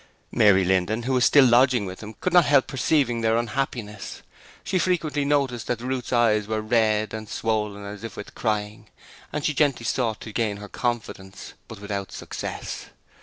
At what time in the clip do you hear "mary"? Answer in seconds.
0.31-0.65